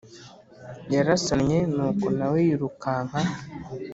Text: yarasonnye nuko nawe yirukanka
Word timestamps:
yarasonnye 0.93 1.57
nuko 1.75 2.05
nawe 2.17 2.39
yirukanka 2.47 3.17